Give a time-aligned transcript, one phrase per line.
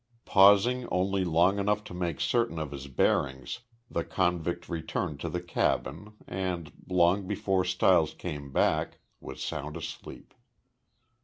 [0.25, 5.43] Pausing only long enough to make certain of his bearings, the convict returned to the
[5.43, 10.33] cabin and, long before Stiles came back, was sound asleep.